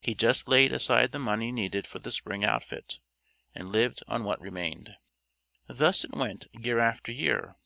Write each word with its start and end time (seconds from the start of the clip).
He 0.00 0.14
just 0.14 0.48
laid 0.48 0.72
aside 0.72 1.12
the 1.12 1.18
money 1.18 1.52
needed 1.52 1.86
for 1.86 1.98
the 1.98 2.10
spring 2.10 2.42
outfit, 2.46 2.98
and 3.54 3.68
lived 3.68 4.02
on 4.08 4.24
what 4.24 4.40
remained. 4.40 4.96
Thus 5.66 6.02
it 6.02 6.14
went 6.16 6.46
year 6.54 6.78
after 6.78 7.12
year. 7.12 7.56